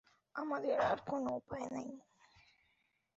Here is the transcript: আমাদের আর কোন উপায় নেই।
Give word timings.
আমাদের 0.35 0.75
আর 0.81 0.97
কোন 1.07 1.23
উপায় 1.31 1.67
নেই। 1.71 1.89